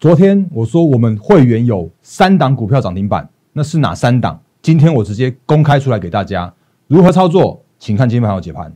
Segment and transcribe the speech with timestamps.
[0.00, 4.40] 昨天我说我们会员有三档股票涨停板，那是哪三档？
[4.62, 6.54] 今天我直接公开出来给大家，
[6.86, 8.74] 如何操作，请看今天盘后解盘。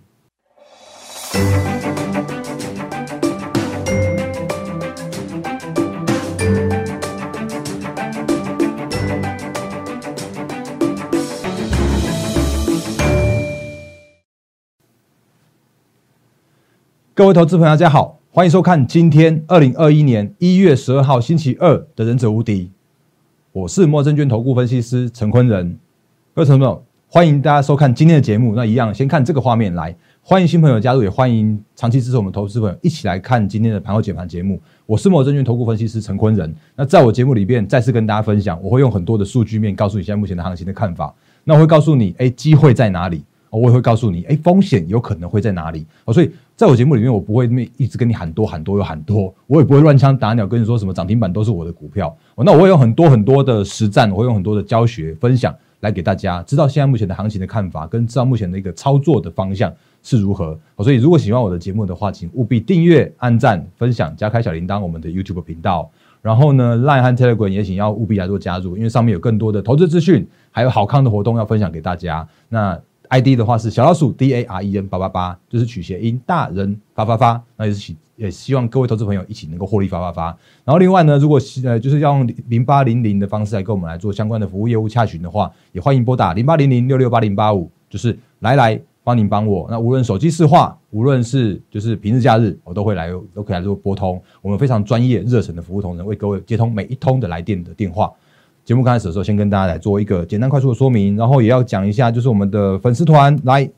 [17.15, 22.63] 各位投资朋友，大家好，欢迎收看今天二零二一年一月十二号星期二的《忍者无敌》，
[23.53, 25.79] 我是莫证券投顾分析师陈坤仁。
[26.35, 28.57] 各位朋友，欢迎大家收看今天的节目。
[28.57, 34.61] 那一样，先看这个画面来，欢迎新朋友加入，也欢迎长期支持我们投资朋友一起来看今天的盘后解盘节目。
[34.85, 36.53] 我是莫证券投顾分析师陈坤仁。
[36.75, 41.15] 那在我节目里边，再次跟大家分享，我会用很多的数据面告诉你现在目前的行情的看法。
[41.45, 43.23] 那我会告诉你，哎，机会在哪里？
[43.59, 45.87] 我也会告诉你，哎，风险有可能会在哪里？
[46.05, 52.15] 哦，所以在我节目里面，我不会那一直跟你喊多喊多又喊多，我也不会乱枪打鸟跟你说什么涨停板都是我的股票。
[52.35, 60.59] 哦，那我会有很多很多的实战，我会用很多的教学分享来给大家知道现在目前的行情的看法，跟知道目前的一个操作的方向是如何。
[60.77, 65.91] 哦，所以如果喜欢我的节目的话，请务必订阅、按赞、分享、加开小铃铛，我们的 YouTube 频道。
[66.23, 72.27] 然后呢，Line 和 Telegram 也请要务必来做加入，因为上面有更多的投资资讯，还有好康的活动要分享给大家。
[72.49, 80.27] 那 ID 的话是小老鼠 D A R E N 八八八，就是取谐音大人发发发，那也是希也希望各位投资朋友一起能够获利发发发。
[80.65, 89.67] 然后另外呢，如果呃就是要用零八零零的方式来跟我们来做相关的服务业务洽询的话，也欢迎拨打零八零零六六八零八五，就是来来帮您帮我。
[89.71, 98.11] 那无论手机市话，无论是就是平日假日，我都会来都可以来做拨通，我们非常专业热忱的服务同仁为各位接通每一通的来电的电话。
[98.65, 103.69] 节目开始的时候，先跟大家来做一个简单快速的说明，然后也要讲一下，就是我们的粉丝团来，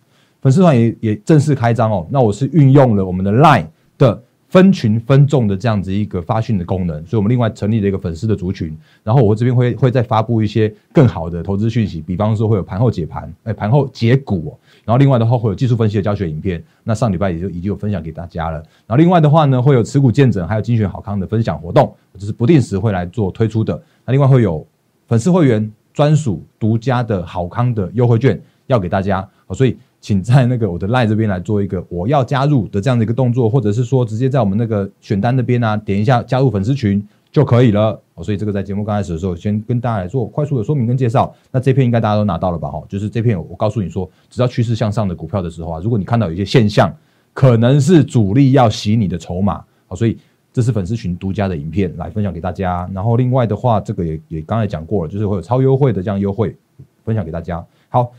[0.40, 2.06] 粉丝团也也正式开张哦。
[2.08, 3.66] 那我是运用了我们的 Line
[3.98, 8.78] 的分群分众的这样子一个发讯的功能，所以我们另外成立了一个粉丝的族群。
[9.02, 14.56] 然后我这边会会再发布一些更好的投资讯息，比方说会有盘后解盘，哎，盘后解股。
[14.84, 18.58] 然后另外的话会有技术分析的教学影片，那上礼拜也就已经有分享给大家了。
[18.86, 23.82] 然后另外的话呢，会有持股见证，还有精选好康的分享活动，就是不定时会来做推出的。
[24.04, 24.64] 那另外会有。
[25.06, 38.00] 粉丝会员专属独家的好康的优惠券要给大家，所以请在那个我的 line 这边来做一个我要加入的这样的一个动作，或者是说直接在我们那个选单那边啊点一下加入粉丝群就可以了。
[38.22, 41.34] 所以这个在节目刚开始的时候，先跟大家来做快速的说明跟介绍。
[41.50, 42.68] 那这片应该大家都拿到了吧？
[42.68, 46.94] 哈，就是这片我告诉你说，只要趋势向上的股票的时候啊，如果你看到有一些现象，
[47.32, 50.18] 可能是主力要洗你的筹码，好，所以。
[50.56, 52.88] 这是粉丝群独家的影片，来分享给大家。
[52.94, 56.56] 然后另外的话，这个也也刚才讲过了，就是会有超优惠的这样优惠
[57.04, 57.62] 分享给大家。
[57.90, 58.10] 好，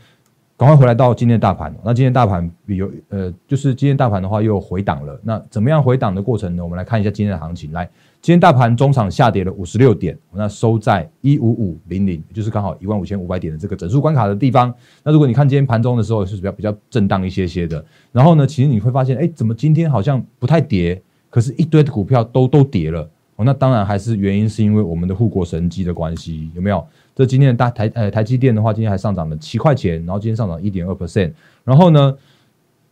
[0.56, 1.74] 赶快回来到今天的大盘。
[1.84, 5.20] 那今天大盘有呃，就是今天大盘的话又回档了。
[5.24, 6.62] 那怎么样回档的过程呢？
[6.62, 7.72] 我们来看一下今天的行情。
[7.72, 7.84] 来，
[8.22, 14.72] 今天大盘中场下跌了五十六点，那收在一五五零零，就是刚好一万五千五百点的这个整数关卡的地方。
[15.02, 17.84] 那如果你看今天盘中的时候是比较比较震荡一些些的。
[18.12, 21.02] 然后呢，其实你会发现，哎，怎么今天好像不太跌？
[21.30, 23.44] 可是，一堆的股票都都跌了哦。
[23.44, 26.86] 那当然还是原因是因为我们的护国神机的关系，有没有？
[27.14, 31.32] 这今天的大台呃台积电的话，今天还上涨了七块钱，然后今天上涨一点二 percent。
[31.64, 32.16] 然后呢，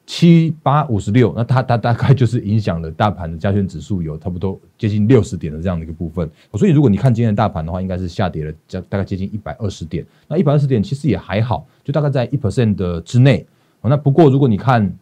[0.05, 6.29] 七八五十六，那它它大概就是影响了大盘的加权指数有差不多接近六十点的这样的一个部分。
[6.55, 10.05] 所以如果你看今天的大盘的话，应该是下跌了，加大概接近一百二十点。
[10.29, 13.47] 那一百二十点其实也还好，就大概在一 percent 的之内。
[13.81, 14.95] 那不过如果你看。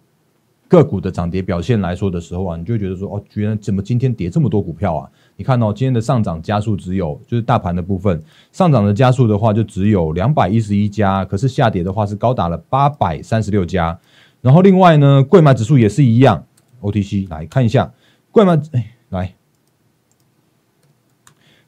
[0.74, 5.08] 个股的涨跌表现来说的时候啊，你就会觉得说哦，居然怎么今天跌这么多股票啊？
[5.36, 8.20] 你看哦，今天的上涨加速只有就是大盘的部分
[8.50, 13.96] 上涨的加速的话，就只有两百一十一家，可是下跌的话是高达了八百三十六家。
[14.40, 16.44] 然后另外呢，贵买指数也是一样
[16.80, 17.92] ，OTC 来看一下
[18.30, 19.34] 贵买哎来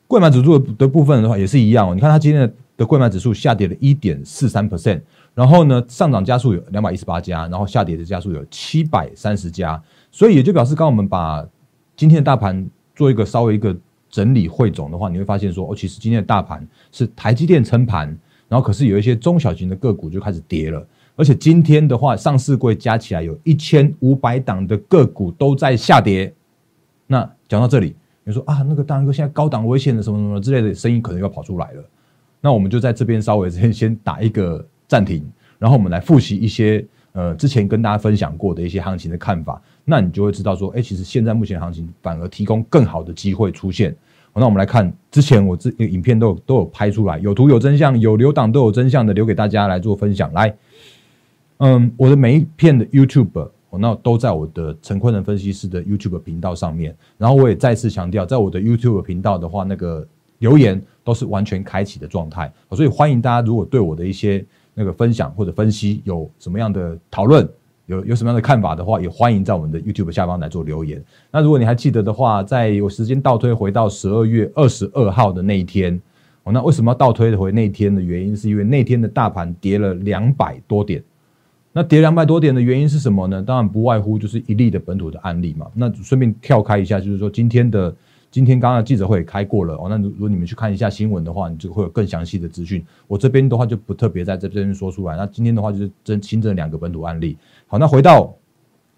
[0.07, 5.01] 贵买指数的部分的话也是一样哦，你看它今天的的贵买指数下跌了一点四三 percent。
[5.35, 9.79] 然后呢，上涨加速有两百一十八家，然后下跌的加速有七百三十家，
[10.11, 11.47] 所以也就表示，刚我们把
[11.95, 13.77] 今天的大盘做一个稍微一个
[14.09, 18.09] 整理汇总的话，你会发现说，哦，其实今天的大盘是台积电撑盘，
[18.49, 20.87] 然后可是有一些中小型的个股就开始跌了，
[21.17, 26.33] 而且今天的话，上市柜加起来有一千五百档的个股都在下跌。
[27.07, 27.95] 那讲到这里，
[28.27, 31.85] 你说啊，那个大哥现在高档危险的什么什么之类的声音可能要跑出来了，
[32.43, 34.67] 那我们就在这边稍微先 先打一个。
[34.89, 35.21] 暂停，
[35.59, 43.93] 然后我们来复习一些呃之前跟大家分享过的一些行情的看法，那你就会知道说，哎，其实现在目前行情反而提供更好的机会出现。
[44.33, 50.33] 那我们来看之前我这影片都有都有拍出来，有图有真相，有留档都有真相的，留给大家来做分享。
[50.33, 50.55] 来，
[51.57, 56.97] 嗯，我的每一片的 YouTube，那都在我的陈坤仁分析师的 YouTube 频道上面。
[57.19, 60.07] 然后我也再次强调，在我的 YouTube 频道的话，那个
[60.39, 64.45] 留言都是完全开启的状态，所以欢迎大家如果对我的一些
[64.75, 67.49] 那个分享或者分析有什么样的讨论，
[67.87, 71.03] 有有什么样的看法的话，也欢迎在我们的 YouTube 下方来做留言。
[71.31, 76.01] 那如果你还记得的话，在有时间倒推回到十二月二十二号的那一天。
[76.45, 78.37] 哦，那为什么要倒推回那一天的原因？
[78.37, 81.03] 是因为那天的大盘跌了两百多点。
[81.77, 83.43] 那跌两百多点的原因是什么呢？
[83.43, 85.67] 当然不外乎就是一例的本土的案例嘛。
[85.75, 87.95] 那顺便跳开一下，就是说今天的
[88.31, 89.87] 今天刚刚记者会开过了哦。
[89.91, 92.83] 那如果你们去看一下新闻的话，你就会有更详细的资讯。
[93.07, 95.19] 我这边的话就不特别在这边说出来。
[95.19, 97.37] 那今天的话就是增新增两个本土案例。
[97.67, 98.35] 好，那回到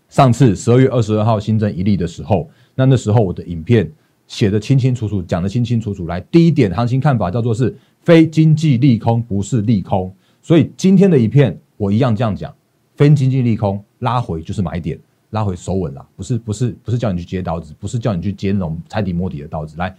[0.09, 3.91] 上次十二月二十二号新增一例的时候，那那时候我的影片。
[4.29, 6.07] 写的清清楚楚，讲的清清楚楚。
[6.07, 10.15] 来，第一点，行情看法叫做是非经济利空，不是利空。
[10.43, 12.55] 所以今天的一片，我一样这样讲，
[12.99, 14.99] 非经济利空拉回就是买点，
[15.31, 19.77] 拉回手稳啦，不是不是不是叫你去接刀子，不是叫你去接那种踩底摸底的刀子。
[19.79, 19.97] 来，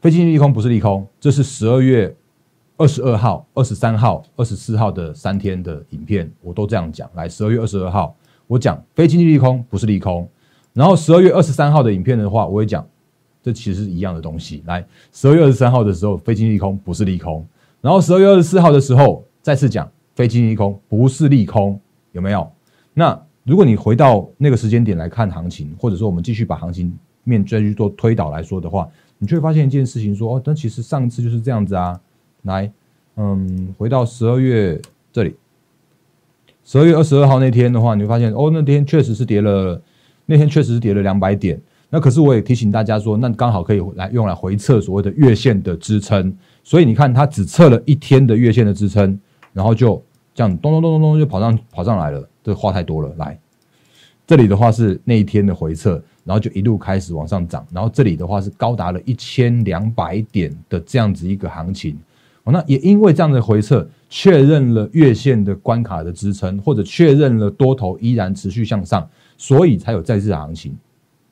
[0.00, 2.16] 非经济利空不是利空，这是十二月
[2.76, 7.10] 二十二号、二十三号、二十四号的三天的影片，我都这样讲。
[7.14, 8.16] 来，十二月二十二号，
[8.46, 10.28] 我讲非经济利空不是利空，
[10.72, 12.86] 然后十二月二十三号的影片的话，我会讲。
[13.40, 14.62] 这其实是一样的东西。
[14.66, 17.46] 来，十二月二十三号的时候，非经济利空不是利空。
[17.80, 21.80] 然后十二月二十四号的时候，再次讲非经济利空不是利空，
[22.18, 22.50] 有没有？
[22.92, 26.92] 那如果你回到那个时间点来看行情，或者说我们继续把行情
[27.22, 28.88] 面再去做推导来说的话，
[29.18, 31.98] 你就会发现一件事情：说哦，但其实上次就是这样子啊。
[32.42, 32.70] 来，
[33.16, 34.80] 嗯，回到十二月
[35.12, 35.34] 这里，
[36.64, 39.80] 十二月二十二号那天的话，你会发现哦，那天确实是跌了，
[40.26, 41.60] 那天确实是跌了两百点。
[41.90, 46.32] 那可是我也提醒大家说，那刚好可以来用来回测所谓的月线的支撑，
[46.62, 49.18] 所以你看它只测了一天的月线的支撑，
[49.52, 50.02] 然后就
[50.38, 53.12] 这样咚咚咚咚咚就跑上跑上来了，这话太多了。
[53.16, 53.36] 来，
[54.24, 61.98] 这里的话是那一天的回撤，然后就一路开始往上涨，然后这里的话是高达了一千两百点的这样子一个行情。
[62.44, 70.78] 哦，那也因为这样的回撤，确认了月线的关卡的支撑，或者确认了多头依然持续向上，所以才有再次行情。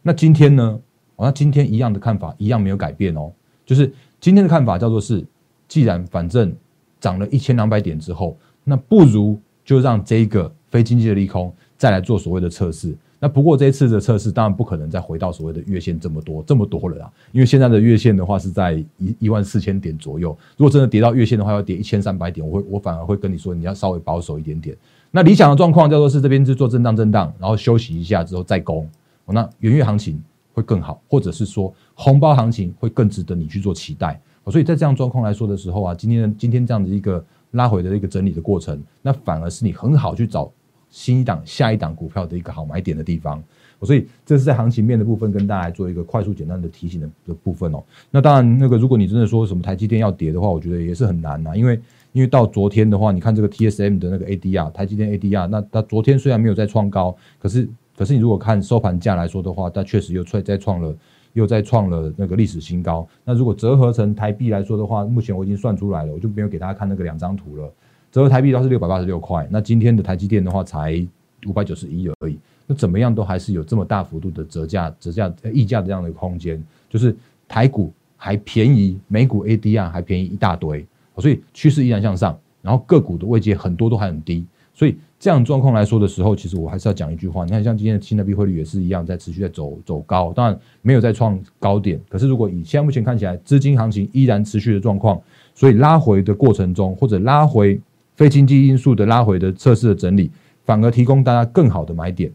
[0.02, 0.80] 那今天呢？
[1.16, 3.30] 那今天一样的看法，一样没有改变哦。
[3.64, 5.24] 就是今天的看法叫做是，
[5.68, 6.52] 既然反正
[6.98, 8.36] 涨了一千两百点之后，
[8.68, 12.92] 那不如就让这个非经济的利空再来做所谓的测试。
[13.18, 20.36] 那不过这一次的测试当然不可能再回到所谓的月线这么多这么多了啦，因为现在的月线的话是在一一万四千点左右。
[20.56, 24.76] 如果真的跌到月线的话，要跌一千三百点，我会我反而会跟你说，你要稍微保守一点点。
[25.10, 28.86] 那理想的状况叫做是这边是做震荡震荡，然后休息一下之后再攻。
[29.24, 30.22] 那元月行情
[30.52, 34.20] 会更好，或者是说红包行情会更值得你去做期待。
[34.48, 40.50] 所以在这样状况来说的时候啊，今天今天这样的一个拉回的一个整理的过程，那反而是你很好去找
[40.90, 43.42] 新一档、下一档股票的一个好买点的地方。
[43.82, 47.82] 所以这是在行情面的部分跟大家做一个快速简单的提醒的的部分哦。
[48.10, 51.80] 那当然，那个如果你真的说什么台积电要跌的话，我觉得也是很难呐，因为
[52.12, 57.68] 因为到昨天的话，你看这个 TSM 的那个 ADR，台积电 ADR，那它昨天虽然没有再创高，可是。
[57.98, 60.94] 可是你如果看收盘价来说的话，它确实又创再创了，
[61.36, 63.06] 又再创了那个历史新高。
[63.22, 67.70] 那如果折合成台币来说的话，目前我已经算出来了，我就没有给大家看那个两张图了。
[68.10, 69.46] 折合台币的话是六百八十六块。
[69.50, 71.06] 那今天的台积电的话才
[71.46, 72.38] 五百九十一而已。
[72.66, 77.14] 那怎么样都还是有这么大幅度的折价、折价、溢价的这样的一个空间，就是
[77.46, 80.86] 台股还便宜，美股 ADR 还便宜一大堆，
[81.18, 82.38] 所以趋势依然向上。
[82.62, 84.96] 然后个股的位阶很多都还很低，所以。
[85.26, 87.44] 这样状况来说的时候，其实我还是要讲一句话。
[87.44, 92.00] 你看，像今天的新台币汇率也是一样，在持续在走走高，当然没有再创高点。
[92.08, 95.20] 可是如果以现在目前看起来，资金行情依然持续的状况，
[95.52, 97.80] 所以拉回的过程中，或者拉回
[98.14, 100.30] 非经济因素的拉回的测试的整理，
[100.64, 102.30] 反而提供大家更好的买点。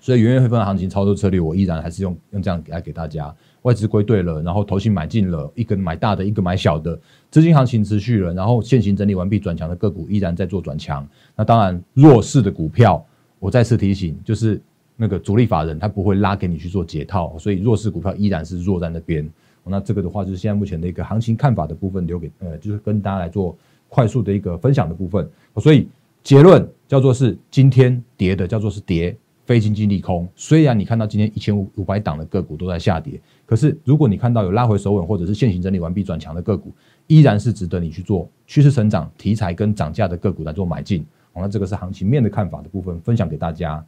[0.00, 3.34] 所以元月份的行情操作策略，我依然还是用用这样来给大家。
[3.62, 6.98] 外资归队了，然后投信买进了一个买大的，一个买小的，
[7.34, 11.04] 资金行情持续了，然后现行整理完毕转强的个股依然在做转强。
[11.34, 13.04] 那当然弱势的股票，
[13.40, 14.62] 我再次提醒，就是
[14.94, 19.28] 那个主力法人他不会拉给你去做解套，所以弱势股票依然是弱在那边。
[19.64, 25.28] 那这个的话就是现在目前的一个行情看法的部分，留给呃就是跟大家来做快速的一个分享的部分。
[25.56, 25.88] 所以
[26.22, 29.16] 结论叫做是今天跌的叫做是跌。
[29.46, 36.72] 非经济利空，虽然你看到今天一千五五百档的个股都在下跌，可是如果你看到有拉回手稳或者是现行整理完毕转强的个股，
[37.06, 41.04] 依然是值得你去做趋势成长题材跟涨价的个股来做买进。
[41.32, 43.84] 好，那这个是行情面的看法的部分，分享给大家。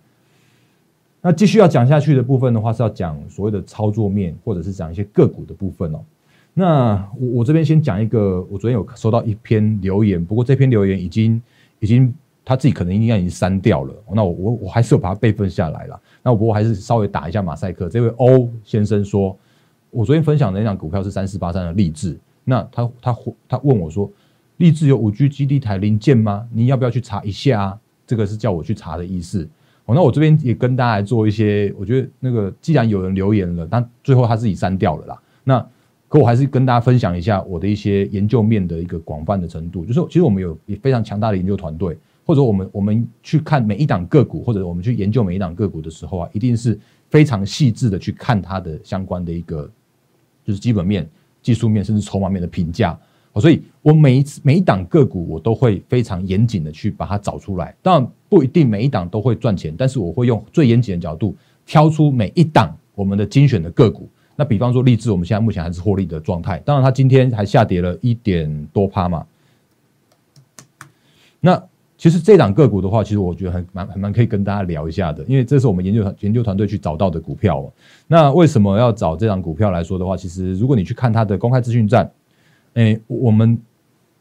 [1.23, 6.01] 那继续要讲下去的部分的话，是要讲所谓的操作面，或者是讲一些个股的部分哦。
[6.53, 11.41] 那我我这边先讲一个，我昨天有收到一篇留言，不过这篇留言已经
[11.81, 12.15] 已经。
[12.49, 13.93] 他自己可能应该已经删掉了。
[14.15, 16.01] 那我我我还是有把它备份下来了。
[16.23, 17.89] 那我不过还是稍微打一下马赛克。
[17.89, 19.37] 这位欧先生说，
[19.91, 22.17] 我昨天分享的那张股票是三四八三的励志。
[22.45, 23.17] 那他他
[23.49, 24.09] 他问我说，
[24.59, 26.47] 励志有五 G 基地台零件吗？
[26.53, 27.81] 你要不要去查一下啊？
[28.07, 29.43] 这个是叫我去查的意思。
[29.87, 35.21] 哦，那我这边也跟大家来做一些，我觉得那个既然有人留言了，但最后他自己删掉了啦。
[35.43, 35.67] 那
[36.09, 41.99] 可我还是跟大家分享一下我的一些研究面的一个广泛的程度，就是其实我们有非常强大的研究团队。
[42.27, 46.79] 或者我们我们去看每一档个股，或者我们去研究每一档个股的时候啊，一定是
[47.09, 49.71] 非常细致的去看它的相关的一个
[50.45, 51.09] 就是基本面、
[51.41, 52.99] 技术面，甚至筹码面的评价。
[53.37, 57.75] 所以我每一次每一档个股，我都会非常严谨的去把它找出来。
[57.83, 64.09] 当然不一定每一档都会赚钱，但是我会用最严谨的角度挑出每一档我们的精选的个股。
[64.35, 66.59] 那比方说励志，我们现在目前还是获利的状态。
[66.65, 69.27] 当然它今天还下跌了一点多趴嘛。
[71.39, 71.63] 那
[71.99, 77.73] 其实这档个股的话，其实我觉得很蛮蛮可以跟大家聊一下的，因为这是我们研究团研究团队去找到的股票。
[78.07, 82.11] 那为什么要找这档股票来说的话，其实如果你去看它的公开资讯站，
[82.75, 83.59] 诶，我们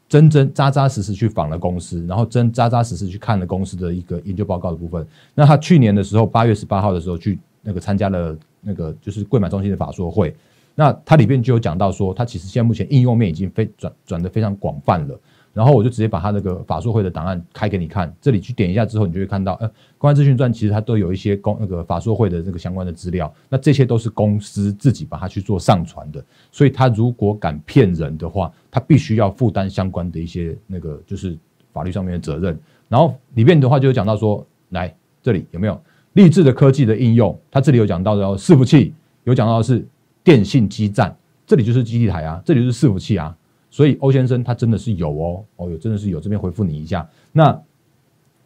[0.08, 5.06] 真真扎扎实实去访了公司，然后真扎扎实实去看了公司的一个研究报告的部分。
[5.34, 10.34] 那他去年的时候，八月十八号的时候去那个参加了那个就是贵买中心的法说会，
[10.76, 15.20] 那它里面就有讲到说，它其实现在目前应用面已经非转转的非常广泛了。
[15.56, 26.22] 然后我就直接把他那个法术会的档案开给你看，这里去点一下之后，你就会看到，呃，公安资讯传其实它都有一些公那个法术会的这个相关的资料，那这些都是公司自己把它去做上传的，
[26.52, 31.38] 所以他如果敢骗人的话，他必须要负担相关的一些那个就是
[31.72, 32.60] 法律上面的责任。
[32.90, 34.94] 然后里面的话就有讲到说，来
[35.24, 35.82] 这里有没有
[36.14, 37.40] 励志的科技的应用？
[37.50, 38.94] 它这里有讲到的伺服器，
[39.24, 39.88] 有讲到的是
[40.22, 41.16] 电信基站，
[41.48, 43.34] 这里就是基地台啊，这里就是伺服器啊。
[43.76, 47.06] 所以欧先生他真的是有哦，哦有真的是有，这边回复你一下。
[47.34, 47.62] 那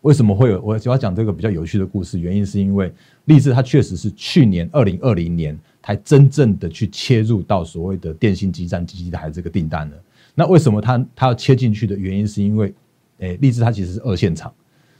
[0.01, 0.59] 为什么会有？
[0.59, 2.91] 我主要讲这个比较有趣的故事，原因是因为
[3.25, 9.95] 立志他确实是去年二零二零年才真正的去切入到所谓的电信基站基地台这个订单的。
[10.33, 12.73] 那为什么他他要切进去的原因是因为，
[13.19, 14.51] 诶，立志他其实是二线厂。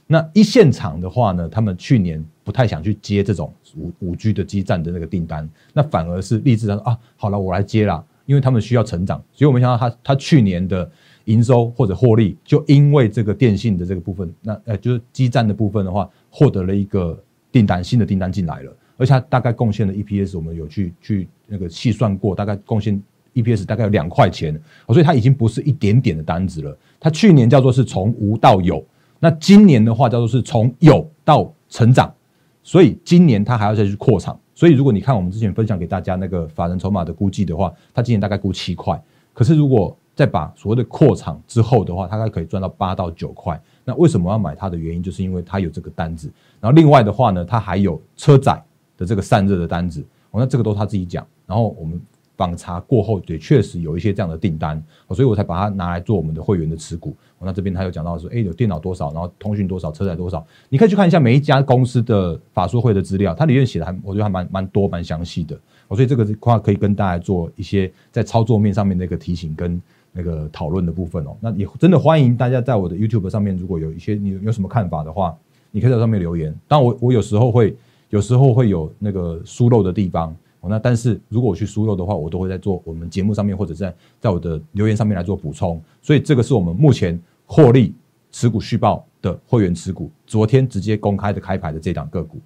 [0.06, 8.04] 那一线厂的话呢，他们去年不太想去接这种五五 G 的基站的那个订单，那反而是立志他说啊，好了，我来接了。
[8.30, 10.88] 因为他们需要成长，所以我们想到他他去年的
[11.24, 17.20] 营收或者获利，就因为这个电信的这个部分，那呃就是基站的部分的话，获得了一个
[17.50, 23.02] 订单，新的订单进来了，而且它大概贡献的 EPS，我们有去去那个细算过，大概贡献
[23.34, 24.56] EPS 大概有两块钱，
[24.86, 26.78] 所以它已经不是一点点的单子了。
[27.00, 28.86] 它去年叫做是从无到有，
[29.18, 32.14] 那今年的话叫做是从有到成长，
[32.62, 34.38] 所以今年它还要再去扩厂。
[34.60, 39.02] 所以，如果你看我们之前分享给大家那个法人筹码的估计的话，它今年大概估七块。
[39.32, 43.58] 可是，如果再把所谓的扩厂之后的话，它大概可以赚到八到九块。
[43.86, 46.30] 那为什么要买它的原因，就是因为它有这个单子。
[46.60, 48.62] 然后，另外的话呢，它还有车载
[48.98, 50.02] 的这个散热的单子。
[50.30, 51.26] 哦，那这个都是他自己讲。
[51.46, 51.98] 然后我们。
[52.40, 57.14] 访查过后，也确实有一些这样的订单，所以我才把它拿来做我们的会员的持股。
[57.38, 65.54] 那这边他有讲到说，哎，有电脑多少，然后通讯多少，车载多少，你可以去看一下每一家公司的法说会的资料，它里面写的还我觉得还蛮蛮多蛮详细的。
[65.90, 69.78] 所以这个话可以跟大家做一些在操作面上面的一个提醒跟
[70.10, 71.36] 那个讨论的部分哦。
[71.40, 75.36] 那也真的欢迎大家在我的 YouTube 上面，如果有一些你有什么看法的话，
[75.70, 76.54] 你可以在上面留言。
[76.66, 77.76] 当然我我有时候会
[78.08, 80.34] 有时候会有那个疏漏的地方。
[80.68, 85.82] 那但是如果我去输入的话，我都会在做我们节目上面或者在在我的留言上面来做补充。
[86.02, 87.94] 所以这个是我们目前获利
[88.30, 92.38] 持股续报的会员持股，昨天直接公开的开牌的这档个股。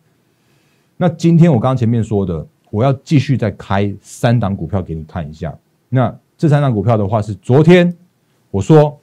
[0.96, 5.52] 那今天我刚刚前面说的，我要继续再开三档股票给你看一下。
[5.88, 7.92] 那这三档股票的话是昨天
[8.52, 8.96] 我说，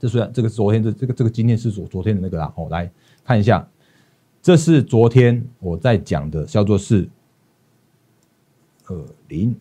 [0.00, 2.90] 这虽然这个昨天这这个这个今天是昨昨天的那个啦，哦，来
[3.24, 3.64] 看一下，
[4.42, 7.08] 这是昨天我在讲的，叫做是。
[8.86, 9.56] 二零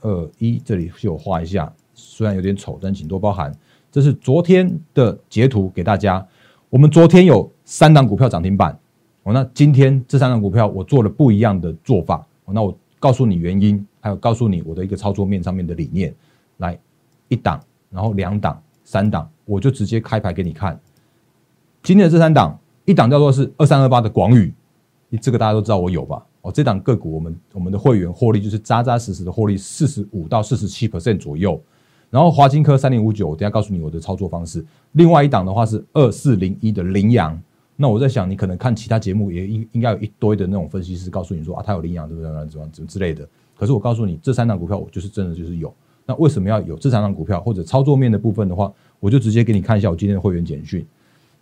[0.00, 3.52] 二一，这里就画一下，虽然有点丑，但请多包涵。
[3.90, 6.24] 这是昨天的截图给大家。
[6.70, 8.78] 我们昨天有三档股票涨停板，
[9.22, 16.14] 哦，那今天这三档股票我做了不一样的做法，哦，那我告诉你原因，还有告诉你我的一个操作面上面的理念。
[16.58, 16.78] 来，
[17.28, 17.58] 一档，
[17.90, 20.78] 然后两档，三档，我就直接开牌给你看。
[21.82, 24.52] 今天的这三档，一档叫做是二三二八的广宇，
[25.16, 26.22] 这个大家都知道我有吧？
[26.42, 31.60] 哦，这档个股我们我们的会员获利就是扎扎实实的获利四十五到四十七 percent 左右，
[32.10, 34.64] 然后华金科三零五九，我等下告诉你我的操作方式。
[34.92, 37.40] 另外一档的话是二四零一的羚羊，
[37.76, 42.30] 那我在想你可能看其他节目也应应该有一堆的那种分析师告诉你说啊，它有羚羊对不对？
[42.48, 43.26] 怎么怎么之类的。
[43.56, 45.72] 可是我告诉你，这三档股票我就是真的就是有。
[46.06, 50.86] 那为什么要有这三档股票或者操作面的部分的话，我就直接给你看一下我今天的会员简讯。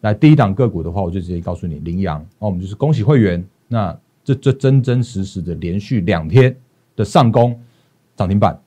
[0.01, 6.57] 来第一档个股的话，我就直接告诉你，羚羊，那我们就是恭喜会员，那这这真真实实的连续两天
[6.95, 7.61] 的上攻
[8.17, 8.59] 涨停板，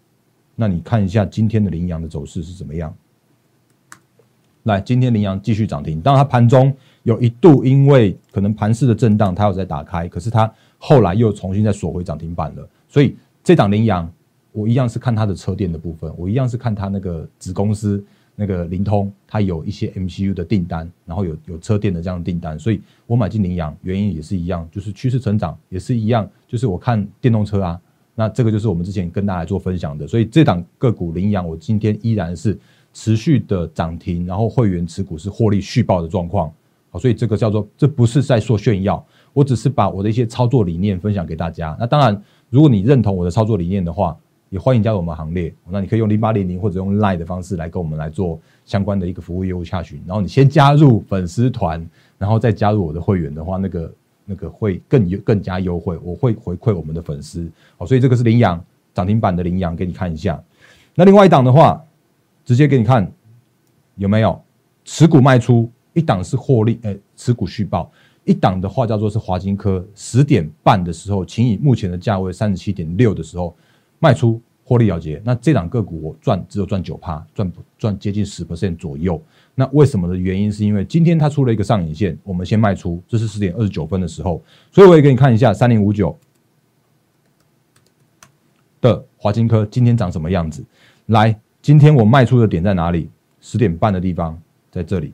[0.55, 2.93] 那你看一下今天的羚羊的走势是怎么样？
[4.63, 14.11] 来，今天羚羊继续涨停，当它盘中有一度因为可能盘势的震荡，它有在打开，可是它后来又重新再锁回涨停板了，所以这档羚羊，
[14.51, 18.03] 我一样是看它的车电的部分，我一样是看它那个子公司。
[18.39, 27.77] 那个灵通，它有一些 MCU 的订单，然后有有车电的这样的订单，所以我买进羚羊，原因也是一样，就是趋势成长也是一样，就是我看电动车啊，
[28.15, 32.57] 那这个就是我们之前跟大家做分享的，所以这档个股羚羊，我今天依然是
[32.93, 36.49] 持续的涨停，然后会员持股是获利续报的状况，
[36.91, 41.75] 好，所以这个叫做这不是在说炫耀，我只是把我的一些操作理念分享给大家。
[41.77, 44.17] 那当然，如果你认同我的操作理念的话，
[44.49, 50.01] 也欢迎加入我们行列，那你可以用零八零零或者用 Line 的方式来跟我们来做相关的一个服务业务洽询。
[50.07, 51.87] 然后你先加入粉丝团，
[52.17, 53.93] 然后再加入我的会员的话，那个
[54.25, 55.95] 那个会更有更加优惠。
[56.01, 58.59] 我会回馈我们的粉丝，好，所以这个是羚羊
[58.91, 60.41] 涨停板的羚羊，给你看一下。
[60.95, 61.79] 那另外一档的话，
[62.43, 63.09] 直接给你看
[63.97, 64.41] 有没有
[64.83, 67.91] 持股卖出一档是获利，诶，持股续报
[68.23, 73.55] 一档的话叫做是华金科，十点半的时候，请以目前的价位三十七点六的时候。
[73.99, 79.21] 卖出获利了结，那这档个股我赚只有赚九趴，赚赚接近十 percent 左右。
[79.55, 84.41] 那为什么的原因是因为今天它出了一个上影线，我们先卖出，这是十点二十九分的时候，
[84.71, 86.15] 所以我也给你看一下三零五九
[88.79, 90.63] 的华金科今天长什么样子。
[91.07, 93.09] 来，今天我卖出的点在哪里？
[93.41, 94.39] 十点半的地方，
[94.71, 95.13] 在这里，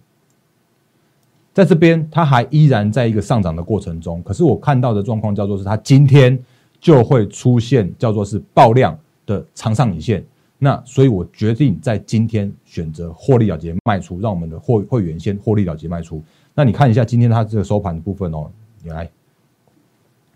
[1.54, 6.38] 在这边它还依然在一个上涨的过程中，可是我看到的状况叫做是它今天。
[6.86, 10.24] 就会出现叫做是爆量的长上影线，
[10.60, 16.24] 那所以我决定在今天选择获利了结卖出，让我们的会会员先获利了结卖出。
[16.54, 18.52] 那你看一下今天它这个收盘的部分哦，
[18.84, 19.10] 你来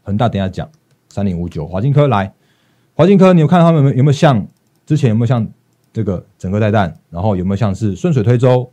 [0.01, 0.68] 恒大等下讲
[1.10, 2.34] 三零五九华金科来，
[2.96, 4.48] 华金科你有看他们有没有像
[4.88, 5.48] 之前有没有像
[5.94, 8.72] 这个整个带弹，然后有没有像是顺水推舟，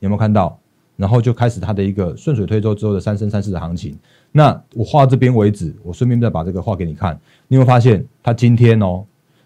[0.00, 0.60] 有没有看到？
[0.96, 3.98] 然后就开始它的一个顺水推舟之后的三升三世的行情。
[4.32, 7.18] 那我画这边为止，我顺便再把这个画给你看。
[7.48, 9.04] 你会发现它今天哦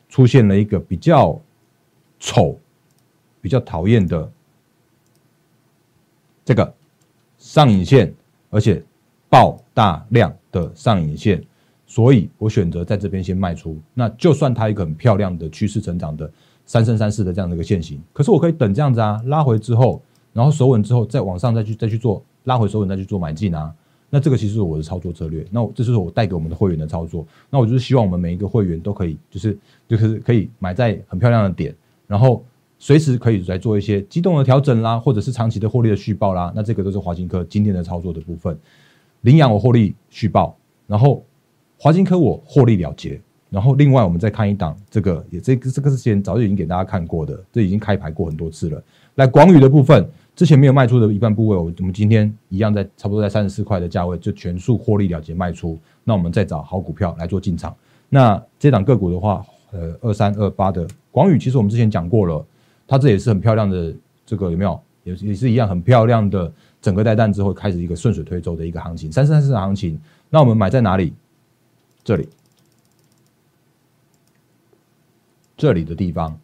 [0.08, 1.40] 出现了一个比较
[2.20, 2.56] 丑、
[3.40, 4.30] 比较讨厌的
[6.44, 6.72] 这个
[7.36, 8.14] 上影线，
[8.50, 8.82] 而且
[9.28, 11.44] 爆大量的上影线，
[11.86, 13.76] 所以我选择在这边先卖出。
[13.92, 16.30] 那就算它一个很漂亮的趋势成长的
[16.64, 20.00] 三升三世的这样的一个线型，可是我可以等这样子啊，拉回之后。
[20.32, 23.74] 然后守稳之后，再往上再去再去做拉回守稳，再去做买进啊。
[24.08, 25.46] 那这个其实是我的操作策略。
[25.50, 27.24] 那这就是我带给我们的会员的操作。
[27.48, 31.74] 那我就是希望我们每一个会员都可以，就是就是可以买在很漂亮的点，
[32.08, 32.44] 然后
[32.78, 36.52] 随时可以来做一些机动的调整啦，或者是长期的获利的续报啦。
[36.56, 38.58] 那这个都是华金科今天的操作的部分。
[39.20, 41.24] 领养我获利续报，然后
[41.78, 43.20] 华金科我获利了结。
[43.50, 48.82] 然后另外我们再看一档，这个也这个这个之前早就已经给大家看过的，这已经开牌过很多次了。
[49.16, 50.08] 来广宇的部分。
[50.36, 55.78] 之前没有卖出的一半部位，我我们今天一样在差不多在三十四块的价位就全数获利了结卖出。
[56.02, 57.76] 那我们再找好股票来做进场。
[58.08, 62.42] 那这档个股的话，呃，二三二八的广宇，其实我们之前讲过了，
[62.86, 63.92] 它这也是很漂亮的，
[64.24, 64.80] 这个有没有？
[65.04, 70.00] 也也是一样很漂亮的，整个带弹之后开始一个顺水推舟的一个行情，三三四行情。
[70.30, 71.12] 那我们买在哪里？
[72.02, 72.26] 这里，
[75.60, 76.34] 这里的地方，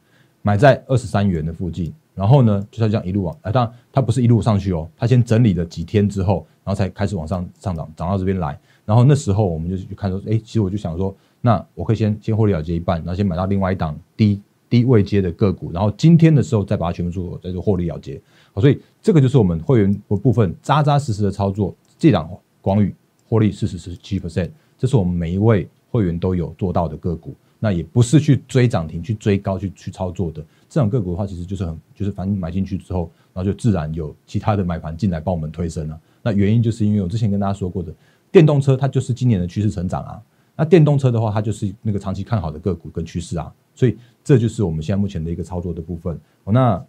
[0.43, 1.91] 买在二十三元的附近。
[2.15, 8.59] 然后呢，就是这样一路往，哎，当然它不是一路上去哦，它先整理了几天之后，然后才开始往上上涨，涨到这边来。
[8.87, 18.21] 然后那时候我们就去看说，哎，其实我就想说，那我可以先先获利了结一半，然后先买到另外一档低低位接的个股，然后今天的时候再把它全部做再做获利了结。
[18.53, 21.75] 好，所以这个就是我们会员部分扎扎实实的操作。
[21.99, 22.31] 这档
[22.63, 22.95] 广宇
[23.29, 27.35] 获利四十十七 percent，这是我们每一位会员都有做到的个股。
[27.59, 36.01] 那也不是去追涨停、去追高、去去操作的这种个股的话，其实就是很就是反正买进去之后，然后就自然有其他的买盘进来帮我们推升了。
[36.23, 37.93] 那原因就是因为我之前跟大家说过的，
[38.31, 40.23] 电动车它就是今年的趋势成长啊。
[40.55, 43.53] 那电动车的话，它就是那个长期看好的个股跟趋势啊。
[43.75, 46.19] 所以这就是我们现在目前的一个操作的部分。
[46.45, 46.85] 那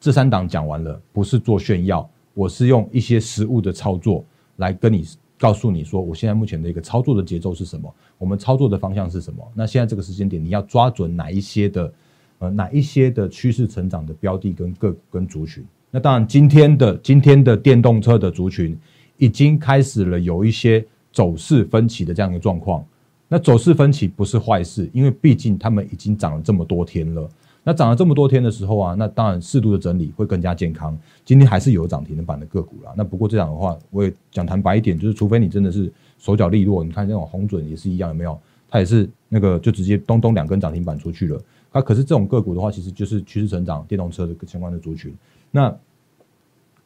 [0.00, 4.24] 这三档讲完了，不是做炫耀，我是用一些实物的操作
[4.56, 5.04] 来跟你。
[5.38, 7.92] 告诉你说，我现在目前的一个操作的节奏是什么？
[8.18, 9.44] 我们操作的方向是什么？
[9.54, 11.92] 那现在这个时间点，你要抓准哪一些的，
[12.38, 15.64] 呃，哪一些的趋势成长的标的跟个跟族群？
[15.90, 18.76] 那当然，今天的今天的电动车的族群
[19.16, 22.84] 已经开始了有一些走势分歧的这样一个状况。
[23.28, 27.28] 那走势分歧不是坏事，因为毕竟他们已经涨了这么多天了。
[27.64, 30.96] 那涨了这么多天的时候啊，那当然适度的整理会更加健康。
[31.24, 32.92] 今天还是有涨停板的个股啦。
[32.96, 38.38] 那不过这样的话，我也讲坦白一点，就是除非你真的是手脚利落，你看这种红准也是一样，有没有？
[38.68, 41.40] 它也是那个就直接咚咚两根涨停板出去了。
[41.72, 45.14] 啊，可是这种个股的话，其实就是趋势成长、电动车的相关的族群。
[45.50, 45.74] 那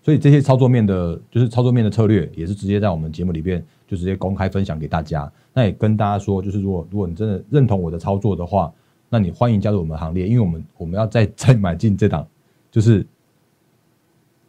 [0.01, 5.31] 所以这些操作面的，就是操作面的策略，也是直接在我们节目里边就直接公开分享给大家。
[5.53, 8.73] 那也跟大家说，就是如果如果你真的认同我的操作的话，
[9.09, 12.27] 那你欢迎加入我们行列，因为我们我们要再再买进这档，
[12.71, 13.07] 就是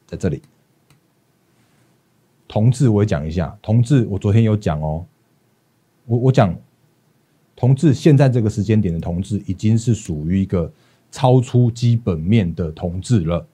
[0.05, 0.41] 在这里。
[2.47, 5.05] 同志，我也讲一下，同志，我昨天有讲哦，
[6.05, 6.55] 我我讲
[7.55, 10.71] 同志，现在这个时间点的同志已经是属于一个
[11.11, 13.45] 超出基本面的同志了。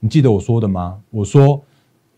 [0.00, 1.02] 你记得我说的吗？
[1.10, 1.62] 我说，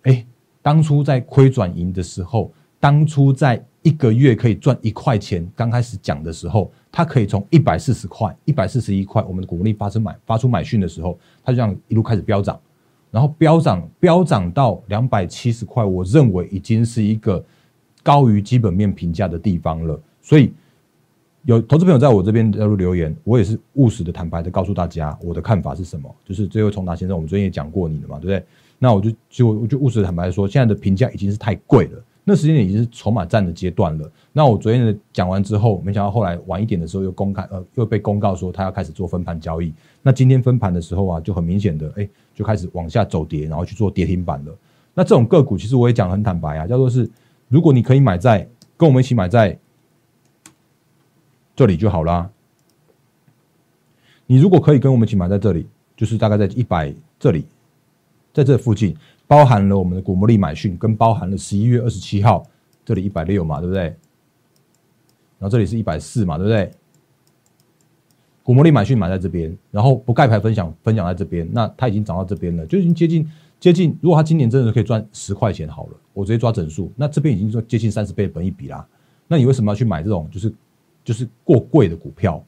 [0.02, 0.26] 哎，
[0.62, 3.64] 当初在亏转盈的时候，当初在。
[3.86, 5.48] 一个月可以赚一块钱。
[5.54, 12.58] 刚开始讲的时候，它可以从一百四十块、一百四十一块，我们的股利发生买发出买讯的时候，它就这样一路开始飙涨，
[13.12, 17.44] 然后飙涨飙涨到两百七十块，我认为已经是一个
[18.02, 20.00] 高于基本面评价的地方了。
[20.20, 20.52] 所以
[21.44, 26.12] 有投资朋友在我这边加入留言，我也是务实的、坦白的告诉大家我的看法是什么。
[26.24, 28.44] 就是最后从达先生，我们昨天也讲过你了嘛，对不对？
[28.80, 32.02] 那我就就我就务实坦白说，现在的评价已经是太贵了。
[32.28, 34.12] 那时间已经是筹码战的阶段了。
[34.32, 39.72] 那我昨天讲完之后，没想到后来晚一点的时候又公开，呃，又被公告说他要开始做分盘交易。
[40.02, 44.52] 那今天分盘的时候啊，就很明显的，哎，就开始往下走跌，然后去做跌停板了。
[44.92, 47.08] 那这种个股其实我也讲很坦白啊，叫做是，
[47.46, 49.56] 如果你可以买在跟我们一起买在
[51.54, 52.28] 这里就好啦。
[54.26, 55.64] 你如果可以跟我们一起买在这里，
[55.96, 57.46] 就是大概在一百这里，
[58.34, 58.96] 在这附近。
[59.26, 62.44] 包含了我们的股魔力买讯，跟包含了十一月二十七号
[62.84, 63.82] 这里一百六嘛，对不对？
[65.38, 66.70] 然后这里是一百四嘛，对不对？
[68.42, 73.98] 股魔力买讯买在这边，然后不盖牌分享分享在这边，那它已经涨到这边了，就已经接近接近。
[74.00, 78.86] 如果它今年真的可以赚十块钱好了，我直接抓整数，那这边已经说接近三十倍本一比啦。
[79.26, 80.54] 那你为什么要去买这种就是
[81.02, 82.40] 就是过贵的股票？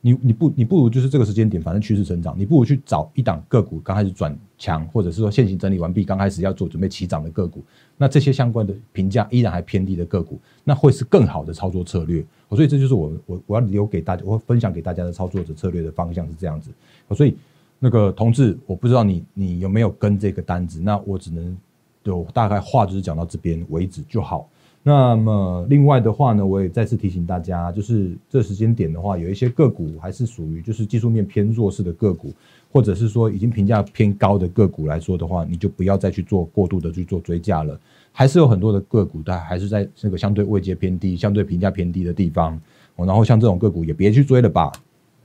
[0.00, 7.64] 你你不你不如就是这个时间点，反正趋势成长，你不如去找一档个股刚开始转强，或者是说现行整理完毕，刚开始要做准备起涨的个股，
[7.96, 12.24] 那这些相关的评价依然还偏低的个股，那会是更好的操作策略。
[12.50, 16.70] 所以这就是我我我要留给大家，我分享给大家的操作者策略的方向是这样子。
[17.12, 17.36] 所以
[17.80, 21.56] 那个同志，我不知道你你有没有跟这个单子，那我只能
[22.04, 24.48] 有大概话就是讲到这边为止就好。
[24.88, 32.32] 那么另外的话呢，我也再次提醒大家，就是这时间点的话，有一些个股还是属于就是技术面偏弱势的个股，
[32.72, 37.78] 或者是说已经评价偏高的个股来说的话，你就不要再去做过度的去做追价了。
[38.12, 42.58] 还是有很多的个股，它还是在那个相对位阶偏低、相对评价偏低的地方。
[42.96, 44.72] 然后像这种个股也别去追了吧。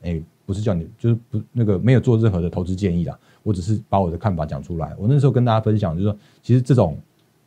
[0.02, 4.94] 哎，不是叫你就是不那个没有做任何的投资建议啦，我只是把我的看法讲出来。
[5.00, 6.98] 我那时候跟大家分享，就是说其实这种。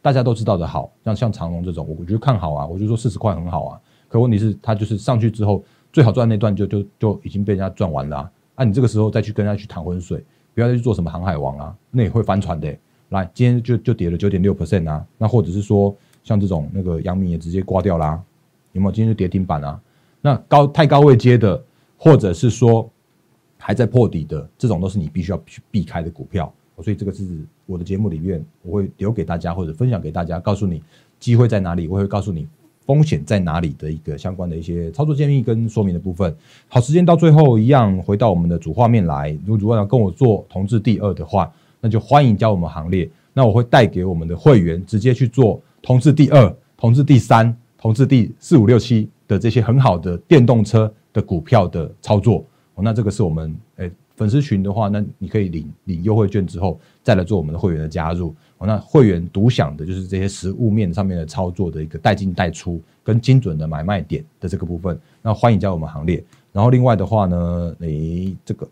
[0.07, 3.81] 大家都知道的好，像像长隆这种，我觉得看好啊，我就说四十块很好啊。
[4.07, 8.63] 可问题是，它就是上去之后，最好赚那段就就就已经被人家赚完了啊！
[8.63, 12.73] 你这个时候再去跟人家去淌浑水，不要再去做什么航海王啊，那也会翻船的。
[13.09, 15.93] 来，今天就就跌了九点六 percent 啊，那或者是说
[16.23, 18.23] 像这种那个阳明也直接挂掉啦，
[18.75, 18.93] 有没有？
[18.93, 19.81] 今天就跌停板啊。
[20.21, 21.61] 那高太高位接的，
[21.97, 22.89] 或者是说
[23.59, 26.55] 还在破底的，这种都是你必须要去避开的股票。
[26.83, 27.25] 所以这个是
[27.65, 30.83] 我的节目里面，我会留给大家或者分享给大家，告诉你
[31.19, 32.47] 机会在哪里，我会告诉你
[32.85, 36.37] 风险在哪里的一个相关的一些操作建议跟说明的部分。
[36.69, 39.37] 好，时间到最后一样回到我们的主画面来。
[39.47, 43.09] 如果要跟我做同志第二的话，那就欢迎加我们行列。
[43.33, 52.45] 那我会带给我们的会员直接去做同志第二、同志第三、同志第四五六七的这些很好的电动车的股票的操作。
[52.77, 53.91] 那这个是我们诶。
[54.17, 58.35] 粉丝群的话，那你可以领领优惠券之后，再来做我们的会员的加入。
[58.59, 64.99] 哦，那会员独享的就是这些实物面上面的操作的一个带进带出跟精准的买卖点的这个部分。
[65.21, 66.25] 那欢迎加入我们行列。
[66.53, 68.67] 然后另外的话呢，你这个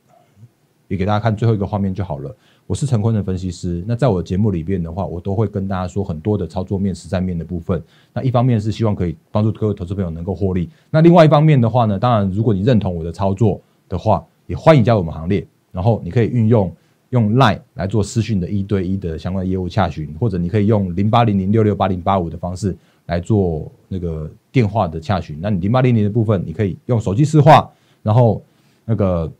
[0.89, 2.35] 也给大家看最后一个画面就好了。
[2.67, 3.85] 我是陈坤的分析师。
[3.87, 7.83] 那在我的节目里边的话，我都会跟大家说很多的操作面、实战面的部分。
[8.15, 10.71] 那一方面是希望可以帮助各位投资朋友能够获利。
[10.91, 16.71] 那另外一方面的话呢，当然如果你认同我的操作的话，也欢迎加入我们行列，然后你可以运用
[17.11, 22.77] 用 Line 来做私讯的一对一的相关业务洽询，或者你可以用零八零零六六八零八五的方式
[23.07, 25.39] 来做那个电话的洽询。
[25.41, 27.71] 那你零八零零的部分，你可以用手机私话，
[28.03, 28.43] 然后
[28.85, 29.33] 那个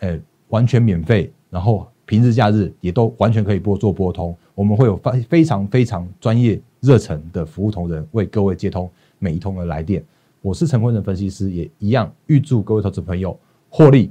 [0.00, 0.18] 呃
[0.48, 4.36] 完全免费，然后平日假日也都完全可以拨做拨通。
[4.54, 10.04] 我们会有非非常非常专业热忱的服务同仁为各位接通每一通的来电。
[10.42, 14.10] 我是陈坤仁分析师，也一样预祝各位投资朋友获利。